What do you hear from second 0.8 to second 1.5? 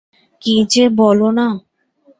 বলো না।